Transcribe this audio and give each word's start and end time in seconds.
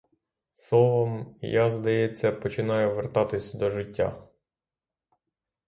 Словом, 0.55 1.35
я, 1.41 1.69
здається, 1.71 2.31
починаю 2.31 2.95
вертатись 2.95 3.53
до 3.53 3.69
життя. 3.69 4.27